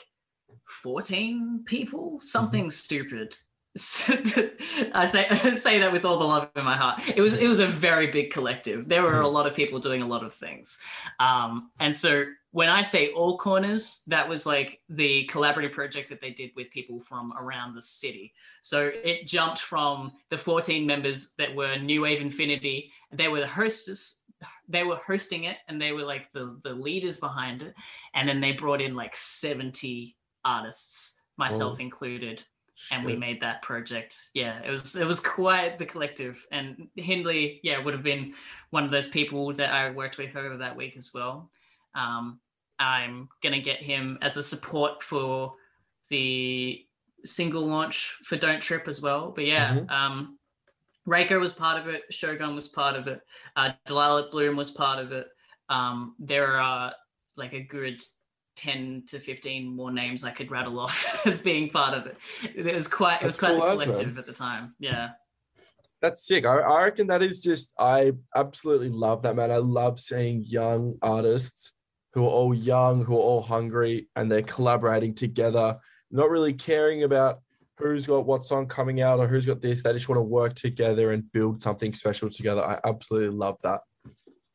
14 0.65 1.63
people, 1.65 2.19
something 2.19 2.69
stupid. 2.69 3.37
I 3.77 5.03
say 5.05 5.27
say 5.58 5.79
that 5.79 5.91
with 5.91 6.05
all 6.05 6.17
the 6.17 6.25
love 6.25 6.50
in 6.55 6.63
my 6.63 6.77
heart. 6.77 7.01
It 7.13 7.20
was 7.20 7.34
it 7.34 7.48
was 7.48 7.60
a 7.60 7.67
very 7.67 8.08
big 8.08 8.32
collective. 8.32 8.88
There 8.88 9.03
were 9.03 9.20
a 9.20 9.27
lot 9.27 9.48
of 9.48 9.53
people 9.53 9.79
doing 9.79 10.01
a 10.01 10.08
lot 10.08 10.24
of 10.24 10.34
things, 10.34 10.79
um, 11.20 11.72
and 11.82 11.94
so 11.94 12.25
when 12.51 12.70
I 12.70 12.82
say 12.82 13.12
all 13.12 13.38
corners, 13.38 14.03
that 14.08 14.29
was 14.29 14.46
like 14.46 14.82
the 14.88 15.29
collaborative 15.29 15.74
project 15.74 16.08
that 16.08 16.22
they 16.22 16.32
did 16.32 16.51
with 16.55 16.72
people 16.72 17.01
from 17.01 17.34
around 17.38 17.75
the 17.75 17.82
city. 17.82 18.34
So 18.62 18.91
it 19.03 19.27
jumped 19.27 19.60
from 19.60 20.13
the 20.29 20.38
14 20.38 20.88
members 20.88 21.34
that 21.38 21.53
were 21.53 21.75
New 21.75 22.03
Wave 22.03 22.22
Infinity. 22.22 22.94
They 23.12 23.27
were 23.27 23.41
the 23.41 23.48
hostess. 23.48 24.22
They 24.70 24.84
were 24.84 24.96
hosting 25.05 25.46
it, 25.46 25.58
and 25.67 25.82
they 25.82 25.91
were 25.91 26.03
like 26.03 26.32
the 26.32 26.58
the 26.63 26.74
leaders 26.74 27.20
behind 27.20 27.62
it. 27.62 27.74
And 28.13 28.29
then 28.29 28.39
they 28.39 28.53
brought 28.53 28.79
in 28.79 28.96
like 28.96 29.17
70 29.17 30.15
artists, 30.46 31.20
myself 31.36 31.82
included 31.82 32.46
and 32.91 33.05
we 33.05 33.15
made 33.15 33.39
that 33.41 33.62
project. 33.62 34.29
Yeah, 34.34 34.62
it 34.63 34.70
was 34.70 34.96
it 34.96 35.05
was 35.08 35.20
quite 35.20 35.79
the 35.79 35.86
collective. 35.86 36.46
And 36.51 36.88
Hindley, 36.96 37.60
yeah, 37.63 37.79
would 37.84 37.94
have 37.94 38.03
been 38.03 38.34
one 38.72 38.84
of 38.84 38.91
those 38.91 39.08
people 39.08 39.53
that 39.53 39.72
I 39.72 39.89
worked 39.91 40.17
with 40.17 40.36
over 40.36 40.58
that 40.58 40.75
week 40.75 40.96
as 40.96 41.12
well. 41.13 41.50
Um, 41.94 42.39
I'm 42.79 43.29
gonna 43.41 43.62
get 43.62 43.82
him 43.82 44.17
as 44.22 44.38
a 44.38 44.44
support 44.44 45.01
for 45.01 45.53
the 46.10 46.86
single 47.24 47.65
launch 47.65 48.17
for 48.24 48.36
Don't 48.38 48.62
Trip 48.62 48.88
as 48.88 49.01
well. 49.01 49.32
But 49.32 49.46
yeah, 49.46 49.74
Mhm. 49.75 49.91
um, 49.91 50.39
Reiko 51.08 51.39
was 51.39 51.53
part 51.53 51.79
of 51.79 51.88
it. 51.88 52.03
Shogun 52.12 52.55
was 52.55 52.70
part 52.70 52.96
of 52.96 53.08
it. 53.08 53.22
Uh, 53.55 53.72
Delilah 53.86 54.29
Bloom 54.32 54.55
was 54.55 54.72
part 54.72 55.00
of 55.00 55.12
it. 55.12 55.27
Um, 55.70 56.15
there 56.20 56.60
are 56.60 56.94
like 57.36 57.53
a 57.53 57.62
good 57.62 58.01
10 58.55 59.03
to 59.07 59.19
15 59.19 59.67
more 59.75 59.91
names 59.91 60.24
I 60.24 60.31
could 60.31 60.51
rattle 60.51 60.79
off 60.79 61.21
as 61.25 61.41
being 61.41 61.69
part 61.69 61.93
of 61.93 62.07
it. 62.07 62.17
It 62.55 62.74
was 62.74 62.88
quite 62.88 63.21
it 63.21 63.25
was 63.25 63.38
That's 63.38 63.51
quite 63.53 63.67
cool 63.67 63.77
the 63.77 63.85
collective 63.85 64.17
at 64.17 64.25
the 64.25 64.33
time. 64.33 64.75
Yeah. 64.79 65.09
That's 66.01 66.25
sick. 66.25 66.45
I, 66.45 66.57
I 66.57 66.83
reckon 66.83 67.07
that 67.07 67.24
is 67.24 67.41
just, 67.41 67.74
I 67.79 68.12
absolutely 68.35 68.89
love 68.89 69.24
that, 69.24 69.35
man. 69.35 69.51
I 69.51 69.57
love 69.57 70.00
seeing 70.00 70.43
young 70.43 70.95
artists 71.01 71.71
who 72.13 72.24
are 72.25 72.29
all 72.29 72.53
young, 72.53 73.03
who 73.03 73.15
are 73.15 73.21
all 73.21 73.41
hungry, 73.41 74.07
and 74.15 74.31
they're 74.31 74.41
collaborating 74.41 75.15
together, 75.15 75.77
not 76.12 76.29
really 76.29 76.53
caring 76.53 77.03
about 77.03 77.39
who's 77.77 78.07
got 78.07 78.25
what 78.25 78.45
song 78.45 78.67
coming 78.67 79.01
out 79.01 79.19
or 79.19 79.27
who's 79.27 79.45
got 79.45 79.62
this. 79.62 79.81
They 79.81 79.93
just 79.93 80.07
want 80.07 80.17
to 80.17 80.24
work 80.24 80.55
together 80.55 81.12
and 81.12 81.29
build 81.31 81.62
something 81.62 81.93
special 81.93 82.29
together. 82.29 82.63
I 82.63 82.79
absolutely 82.88 83.35
love 83.35 83.57
that. 83.63 83.81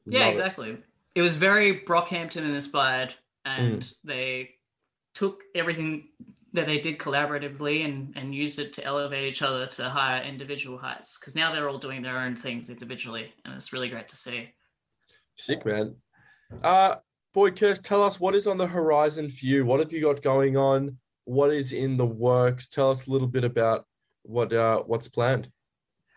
Yeah, 0.07 0.21
Love 0.21 0.29
it. 0.29 0.31
exactly. 0.31 0.79
It. 1.15 1.23
was 1.23 1.37
very 1.37 1.81
Brockhampton 1.81 2.45
inspired 2.45 3.15
and 3.59 3.81
Mm. 3.83 3.95
they 4.05 4.51
took 5.15 5.43
everything 5.55 6.09
that 6.53 6.67
they 6.67 6.81
did 6.81 6.99
collaboratively 6.99 7.85
and, 7.85 8.13
and 8.17 8.35
used 8.35 8.59
it 8.59 8.73
to 8.75 8.85
elevate 8.85 9.25
each 9.25 9.43
other 9.43 9.67
to 9.67 9.89
higher 9.89 10.23
individual 10.23 10.79
heights. 10.79 11.19
Because 11.19 11.35
now 11.35 11.53
they're 11.53 11.69
all 11.69 11.79
doing 11.79 12.03
their 12.03 12.19
own 12.19 12.37
things 12.37 12.71
individually, 12.71 13.33
and 13.45 13.55
it's 13.55 13.73
really 13.73 13.89
great 13.89 14.09
to 14.09 14.17
see. 14.17 14.49
Sick, 15.37 15.65
man. 15.67 15.97
Uh, 16.63 16.97
boy, 17.35 17.51
Cursed, 17.51 17.85
tell 17.85 18.03
us 18.03 18.21
what 18.21 18.35
is 18.35 18.47
on 18.47 18.59
the 18.59 18.67
horizon 18.67 19.29
for 19.31 19.47
you. 19.47 19.65
What 19.65 19.81
have 19.81 19.93
you 19.93 20.03
got 20.03 20.23
going 20.23 20.57
on? 20.57 20.99
What 21.25 21.53
is 21.53 21.73
in 21.73 21.97
the 21.97 22.07
works? 22.07 22.69
Tell 22.69 22.91
us 22.91 23.07
a 23.07 23.11
little 23.11 23.29
bit 23.29 23.45
about 23.45 23.87
what 24.23 24.53
uh, 24.53 24.83
what's 24.83 25.09
planned. 25.09 25.51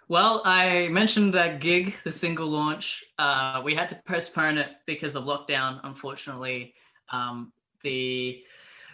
Well, 0.10 0.42
I 0.44 0.90
mentioned 0.90 1.34
that 1.34 1.62
gig, 1.62 1.96
the 2.04 2.12
single 2.12 2.48
launch. 2.48 3.04
Uh, 3.18 3.62
we 3.64 3.74
had 3.74 3.90
to 3.90 4.02
postpone 4.06 4.58
it 4.58 4.70
because 4.86 5.16
of 5.16 5.24
lockdown. 5.24 5.80
Unfortunately, 5.84 6.74
um, 7.12 7.52
the 7.84 8.44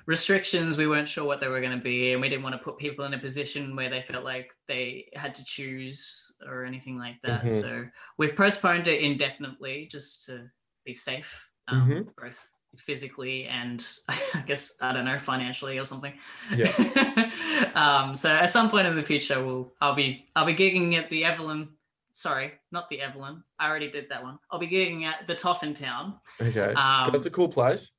restrictions 0.06 0.78
we 0.78 0.88
weren't 0.88 1.08
sure 1.08 1.24
what 1.26 1.40
they 1.40 1.48
were 1.48 1.62
going 1.62 1.78
to 1.78 1.84
be, 1.84 2.14
and 2.14 2.22
we 2.22 2.30
didn't 2.30 2.44
want 2.44 2.54
to 2.56 2.64
put 2.64 2.78
people 2.78 3.06
in 3.06 3.14
a 3.14 3.20
position 3.20 3.76
where 3.76 3.90
they 3.90 4.02
felt 4.02 4.24
like 4.24 4.52
they 4.68 5.06
had 5.14 5.36
to 5.36 5.44
choose 5.44 6.34
or 6.48 6.66
anything 6.66 6.98
like 6.98 7.22
that. 7.24 7.44
Mhm. 7.44 7.62
So 7.62 7.86
we've 8.18 8.36
postponed 8.36 8.88
it 8.88 9.02
indefinitely 9.02 9.88
just 9.92 10.26
to 10.26 10.50
be 10.84 10.94
safe, 10.94 11.48
um, 11.68 11.90
Mhm. 11.90 12.16
both 12.20 12.52
physically 12.78 13.46
and 13.46 13.86
I 14.34 14.44
guess 14.46 14.82
I 14.82 14.94
don't 14.94 15.06
know 15.06 15.20
financially 15.20 15.78
or 15.78 15.86
something. 15.86 16.14
um, 17.76 18.16
so 18.16 18.30
at 18.30 18.50
some 18.50 18.70
point 18.70 18.88
in 18.88 18.96
the 18.96 19.04
future, 19.04 19.44
we'll 19.44 19.74
I'll 19.82 19.96
be 19.96 20.26
I'll 20.36 20.46
be 20.46 20.56
gigging 20.56 20.96
at 20.96 21.10
the 21.10 21.24
Evelyn 21.26 21.70
sorry, 22.14 22.52
not 22.72 22.90
the 22.90 23.00
Evelyn. 23.02 23.42
I 23.60 23.70
already 23.70 23.90
did 23.90 24.10
that 24.10 24.22
one. 24.22 24.40
I'll 24.52 24.60
be 24.60 24.68
gigging 24.68 25.04
at 25.06 25.26
the 25.26 25.36
Toff 25.36 25.64
in 25.64 25.74
Town. 25.74 26.20
Okay. 26.42 26.74
Um, 26.74 27.12
That's 27.12 27.26
a 27.26 27.30
cool 27.32 27.48
place. 27.48 27.92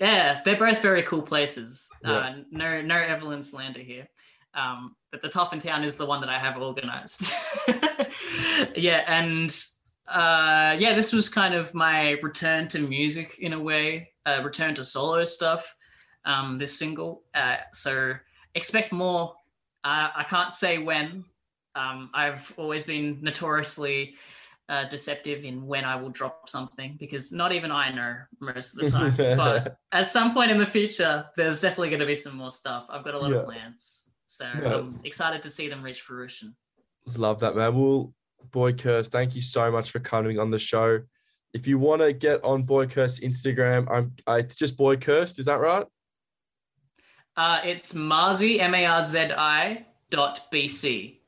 Yeah, 0.00 0.40
they're 0.44 0.58
both 0.58 0.82
very 0.82 1.02
cool 1.04 1.22
places. 1.22 1.88
Yeah. 2.02 2.12
Uh, 2.12 2.36
no, 2.50 2.82
no 2.82 2.96
Evelyn 2.96 3.42
slander 3.42 3.80
here. 3.80 4.08
Um, 4.54 4.96
but 5.10 5.22
the 5.22 5.28
Toff 5.28 5.52
in 5.52 5.58
Town 5.58 5.84
is 5.84 5.96
the 5.96 6.06
one 6.06 6.20
that 6.20 6.30
I 6.30 6.38
have 6.38 6.60
organized. 6.60 7.32
yeah, 8.76 9.04
and 9.06 9.54
uh, 10.08 10.76
yeah, 10.78 10.94
this 10.94 11.12
was 11.12 11.28
kind 11.28 11.54
of 11.54 11.72
my 11.74 12.12
return 12.22 12.68
to 12.68 12.80
music 12.80 13.38
in 13.40 13.52
a 13.52 13.60
way, 13.60 14.10
uh, 14.26 14.40
return 14.44 14.74
to 14.76 14.84
solo 14.84 15.24
stuff. 15.24 15.74
Um, 16.24 16.58
this 16.58 16.78
single, 16.78 17.22
uh, 17.34 17.56
so 17.72 18.14
expect 18.54 18.92
more. 18.92 19.34
Uh, 19.84 20.08
I 20.14 20.24
can't 20.24 20.52
say 20.52 20.78
when. 20.78 21.24
Um, 21.74 22.10
I've 22.14 22.52
always 22.56 22.84
been 22.84 23.18
notoriously 23.20 24.14
uh, 24.68 24.84
deceptive 24.88 25.44
in 25.44 25.66
when 25.66 25.84
I 25.84 25.96
will 25.96 26.08
drop 26.10 26.48
something 26.48 26.96
because 26.98 27.32
not 27.32 27.52
even 27.52 27.70
I 27.70 27.90
know 27.92 28.16
most 28.40 28.74
of 28.74 28.80
the 28.80 28.90
time. 28.98 29.14
but 29.36 29.76
at 29.92 30.06
some 30.06 30.32
point 30.32 30.50
in 30.50 30.58
the 30.58 30.66
future, 30.66 31.26
there's 31.36 31.60
definitely 31.60 31.90
going 31.90 32.00
to 32.00 32.06
be 32.06 32.14
some 32.14 32.36
more 32.36 32.50
stuff. 32.50 32.86
I've 32.88 33.04
got 33.04 33.14
a 33.14 33.18
lot 33.18 33.30
Yeah. 33.30 33.36
of 33.38 33.44
plans, 33.44 34.10
so 34.26 34.44
Yeah. 34.62 34.76
I'm 34.76 35.00
excited 35.04 35.42
to 35.42 35.50
see 35.50 35.68
them 35.68 35.82
reach 35.82 36.00
fruition. 36.00 36.56
Love 37.16 37.40
that, 37.40 37.54
man. 37.56 37.74
Well, 37.74 38.14
Boy 38.50 38.72
Curse, 38.72 39.08
thank 39.08 39.34
you 39.34 39.42
so 39.42 39.70
much 39.70 39.90
for 39.90 40.00
coming 40.00 40.38
on 40.38 40.50
the 40.50 40.58
show. 40.58 41.00
If 41.52 41.66
you 41.66 41.78
want 41.78 42.00
to 42.02 42.12
get 42.12 42.42
on 42.42 42.62
Boy 42.62 42.86
Curse 42.86 43.20
Instagram, 43.20 43.86
I'm 43.90 44.12
uh, 44.26 44.34
it's 44.38 44.56
just 44.56 44.76
Boy 44.76 44.96
Cursed, 44.96 45.38
is 45.38 45.46
that 45.46 45.60
right? 45.60 45.86
Uh, 47.36 47.60
it's 47.64 47.92
Marzi 47.92 48.60
M 48.60 48.74
A 48.74 48.86
R 48.86 49.02
Z 49.02 49.18
I 49.36 49.84
dot 50.10 50.50
BC. 50.52 51.18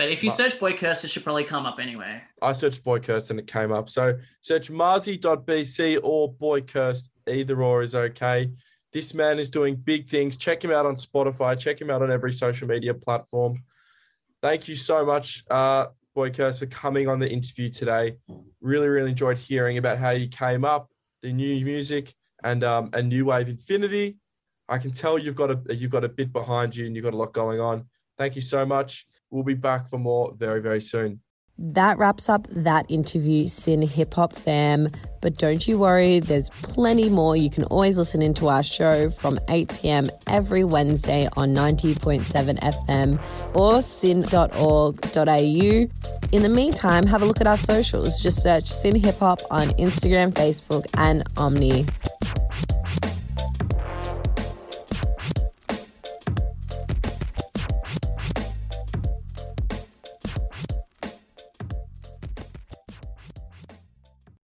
But 0.00 0.10
if 0.10 0.24
you 0.24 0.30
search 0.30 0.58
Boy 0.58 0.72
Curse, 0.72 1.04
it 1.04 1.08
should 1.08 1.24
probably 1.24 1.44
come 1.44 1.66
up 1.66 1.78
anyway. 1.78 2.22
I 2.40 2.52
searched 2.52 2.82
Boy 2.82 3.00
Cursed 3.00 3.28
and 3.28 3.38
it 3.38 3.46
came 3.46 3.70
up. 3.70 3.90
So 3.90 4.18
search 4.40 4.70
marzi.bc 4.70 6.00
or 6.02 6.32
Boy 6.32 6.62
Cursed, 6.62 7.10
either 7.28 7.62
or 7.62 7.82
is 7.82 7.94
okay. 7.94 8.50
This 8.94 9.12
man 9.12 9.38
is 9.38 9.50
doing 9.50 9.76
big 9.76 10.08
things. 10.08 10.38
Check 10.38 10.64
him 10.64 10.70
out 10.70 10.86
on 10.86 10.94
Spotify. 10.94 11.58
Check 11.58 11.82
him 11.82 11.90
out 11.90 12.00
on 12.00 12.10
every 12.10 12.32
social 12.32 12.66
media 12.66 12.94
platform. 12.94 13.62
Thank 14.40 14.68
you 14.68 14.74
so 14.74 15.04
much, 15.04 15.44
uh, 15.50 15.88
Boy 16.14 16.30
Cursed, 16.30 16.60
for 16.60 16.66
coming 16.66 17.06
on 17.06 17.18
the 17.18 17.30
interview 17.30 17.68
today. 17.68 18.16
Really, 18.62 18.88
really 18.88 19.10
enjoyed 19.10 19.36
hearing 19.36 19.76
about 19.76 19.98
how 19.98 20.12
you 20.12 20.28
came 20.28 20.64
up, 20.64 20.90
the 21.20 21.30
new 21.30 21.62
music, 21.62 22.14
and 22.42 22.64
um, 22.64 22.88
and 22.94 23.10
New 23.10 23.26
Wave 23.26 23.50
Infinity. 23.50 24.16
I 24.66 24.78
can 24.78 24.92
tell 24.92 25.18
you've 25.18 25.36
got 25.36 25.50
a 25.50 25.76
you've 25.76 25.90
got 25.90 26.04
a 26.04 26.08
bit 26.08 26.32
behind 26.32 26.74
you 26.74 26.86
and 26.86 26.96
you've 26.96 27.04
got 27.04 27.12
a 27.12 27.18
lot 27.18 27.34
going 27.34 27.60
on. 27.60 27.84
Thank 28.16 28.34
you 28.34 28.42
so 28.42 28.64
much. 28.64 29.06
We'll 29.30 29.44
be 29.44 29.54
back 29.54 29.88
for 29.88 29.98
more 29.98 30.34
very, 30.36 30.60
very 30.60 30.80
soon. 30.80 31.20
That 31.62 31.98
wraps 31.98 32.30
up 32.30 32.46
that 32.50 32.86
interview, 32.88 33.46
SYN 33.46 33.82
Hip 33.82 34.14
Hop 34.14 34.32
Fam. 34.32 34.88
But 35.20 35.36
don't 35.36 35.68
you 35.68 35.78
worry, 35.78 36.18
there's 36.18 36.48
plenty 36.62 37.10
more. 37.10 37.36
You 37.36 37.50
can 37.50 37.64
always 37.64 37.98
listen 37.98 38.22
into 38.22 38.48
our 38.48 38.62
show 38.62 39.10
from 39.10 39.38
8 39.50 39.68
p.m. 39.68 40.06
every 40.26 40.64
Wednesday 40.64 41.28
on 41.36 41.54
90.7 41.54 42.58
FM 42.58 43.20
or 43.54 43.82
syn.org.au. 43.82 45.26
In 46.32 46.42
the 46.42 46.48
meantime, 46.48 47.06
have 47.06 47.20
a 47.20 47.26
look 47.26 47.42
at 47.42 47.46
our 47.46 47.58
socials. 47.58 48.22
Just 48.22 48.42
search 48.42 48.66
SYN 48.66 48.96
Hip 48.96 49.18
Hop 49.18 49.42
on 49.50 49.68
Instagram, 49.72 50.32
Facebook, 50.32 50.86
and 50.94 51.24
Omni. 51.36 51.84